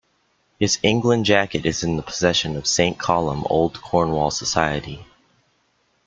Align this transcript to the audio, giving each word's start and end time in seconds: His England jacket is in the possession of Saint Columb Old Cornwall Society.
His 0.57 0.79
England 0.81 1.25
jacket 1.25 1.63
is 1.63 1.83
in 1.83 1.95
the 1.95 2.01
possession 2.01 2.55
of 2.57 2.65
Saint 2.65 2.97
Columb 2.97 3.45
Old 3.51 3.79
Cornwall 3.83 4.31
Society. 4.31 5.05